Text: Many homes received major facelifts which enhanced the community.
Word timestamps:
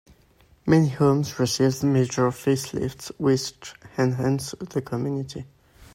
Many 0.65 0.89
homes 0.89 1.37
received 1.37 1.83
major 1.83 2.29
facelifts 2.31 3.11
which 3.19 3.75
enhanced 3.99 4.55
the 4.71 4.81
community. 4.81 5.45